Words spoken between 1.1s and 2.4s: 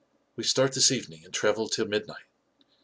and travel till midnight.